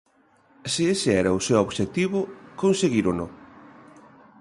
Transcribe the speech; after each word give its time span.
Se 0.73 0.83
ese 0.93 1.09
era 1.21 1.37
o 1.37 1.43
seu 1.47 1.57
obxectivo, 1.65 2.19
conseguírono. 2.61 3.25